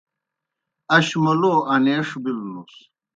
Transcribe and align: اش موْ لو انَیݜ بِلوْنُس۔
اش 0.95 1.07
موْ 1.23 1.33
لو 1.39 1.53
انَیݜ 1.73 2.07
بِلوْنُس۔ 2.23 2.73